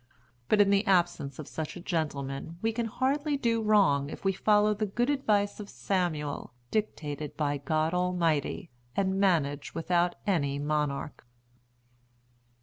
[0.49, 4.33] But in the absence of such a gentleman we can hardly do wrong if we
[4.33, 11.23] follow the good advice of Samuel dictated by God Almighty, and manage without any Monarch.